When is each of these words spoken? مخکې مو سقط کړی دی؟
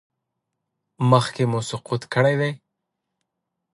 مخکې 1.11 1.43
مو 1.51 1.59
سقط 1.69 2.01
کړی 2.13 2.35
دی؟ 2.41 2.51